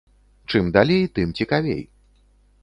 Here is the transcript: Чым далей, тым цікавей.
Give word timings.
Чым 0.53 0.71
далей, 0.77 1.05
тым 1.19 1.37
цікавей. 1.37 1.79